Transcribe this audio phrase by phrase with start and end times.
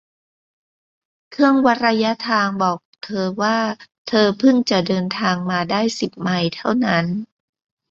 [1.31, 3.57] เครื่องวัดระยะทางบอกเธอว่า
[4.07, 7.05] เธอพึ่งจะเดินทางมาได้สิบไมล์เท่านั้น